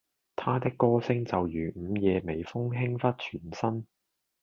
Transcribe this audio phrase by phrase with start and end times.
[0.35, 3.85] 他的歌聲就如午夜微風輕拂全身